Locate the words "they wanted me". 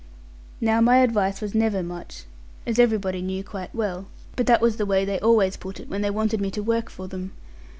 6.01-6.49